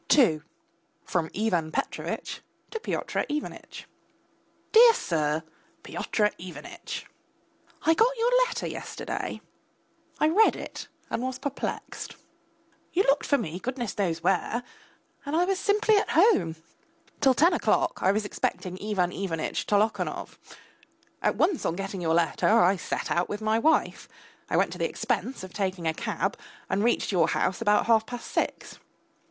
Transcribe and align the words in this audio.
II 0.17 0.41
(FROM 1.03 1.29
IVAN 1.35 1.71
PETROVITCH 1.71 2.41
TO 2.71 2.79
PYOTR 2.79 3.23
IVANITCH) 3.29 3.85
DEAR 4.71 4.93
SIR, 4.95 5.43
PYOTR 5.83 6.31
IVANITCH! 6.39 7.05
I 7.83 7.93
got 7.93 8.17
your 8.17 8.31
letter 8.47 8.65
yesterday, 8.65 9.41
I 10.19 10.27
read 10.29 10.55
it 10.55 10.87
and 11.11 11.21
was 11.21 11.37
perplexed. 11.37 12.15
You 12.93 13.03
looked 13.03 13.27
for 13.27 13.37
me, 13.37 13.59
goodness 13.59 13.95
knows 13.95 14.23
where, 14.23 14.63
and 15.23 15.35
I 15.35 15.45
was 15.45 15.59
simply 15.59 15.97
at 15.97 16.09
home. 16.09 16.55
Till 17.19 17.35
ten 17.35 17.53
o'clock 17.53 17.99
I 18.01 18.11
was 18.11 18.25
expecting 18.25 18.83
Ivan 18.83 19.11
Ivanitch 19.11 19.67
Tolokonov. 19.67 20.39
At 21.21 21.35
once 21.35 21.63
on 21.63 21.75
getting 21.75 22.01
your 22.01 22.15
letter 22.15 22.49
I 22.49 22.75
set 22.75 23.11
out 23.11 23.29
with 23.29 23.39
my 23.39 23.59
wife, 23.59 24.09
I 24.49 24.57
went 24.57 24.71
to 24.71 24.79
the 24.79 24.89
expense 24.89 25.43
of 25.43 25.53
taking 25.53 25.85
a 25.85 25.93
cab, 25.93 26.39
and 26.71 26.83
reached 26.83 27.11
your 27.11 27.27
house 27.27 27.61
about 27.61 27.85
half 27.85 28.07
past 28.07 28.31
six. 28.31 28.79